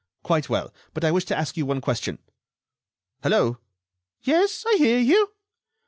[0.23, 2.17] "Quite well, but I wish to ask you one question....
[3.21, 3.59] Hello!"
[4.23, 5.35] "Yes, I hear you."